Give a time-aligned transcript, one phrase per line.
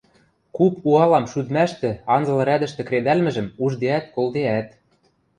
[0.55, 4.69] куп уалам шӱдмӓштӹ анзыл рӓдӹштӹ кредӓлмӹжӹм уждеӓт-колдеӓт.